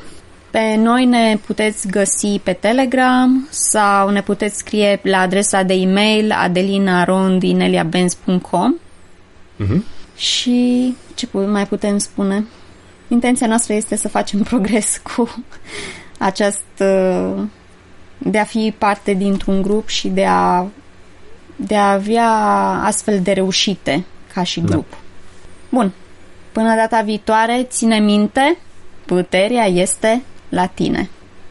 Pe 0.51 0.75
noi 0.77 1.05
ne 1.05 1.39
puteți 1.47 1.89
găsi 1.89 2.41
pe 2.43 2.53
Telegram 2.53 3.49
sau 3.51 4.11
ne 4.11 4.23
puteți 4.23 4.59
scrie 4.59 5.01
la 5.03 5.19
adresa 5.19 5.63
de 5.63 5.75
e-mail 5.75 6.33
adelinarondineliabenz.com 6.33 8.75
uh-huh. 9.59 9.81
și 10.17 10.95
ce 11.15 11.29
mai 11.33 11.67
putem 11.67 11.99
spune? 11.99 12.45
Intenția 13.12 13.46
noastră 13.46 13.75
este 13.75 13.96
să 13.96 14.09
facem 14.09 14.42
progres 14.51 15.01
cu 15.03 15.35
această 16.18 17.51
de 18.18 18.38
a 18.38 18.44
fi 18.44 18.75
parte 18.79 19.14
dintr-un 19.14 19.62
grup 19.62 19.88
și 19.88 20.09
de 20.09 20.25
a, 20.25 20.66
de 21.57 21.77
a 21.77 21.92
avea 21.92 22.31
astfel 22.85 23.20
de 23.20 23.33
reușite 23.33 24.05
ca 24.35 24.42
și 24.42 24.61
da. 24.61 24.66
grup. 24.66 24.90
Da. 24.90 24.96
Bun. 25.68 25.92
Până 26.53 26.75
data 26.75 27.01
viitoare, 27.01 27.66
ține 27.68 27.98
minte, 27.98 28.59
puterea 29.07 29.66
este 29.66 30.22
la 30.48 30.66
tine. 30.66 31.11